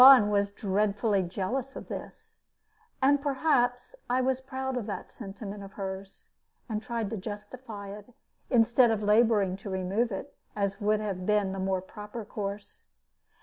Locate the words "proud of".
4.41-4.87